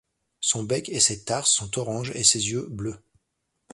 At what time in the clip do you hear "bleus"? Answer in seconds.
2.71-3.05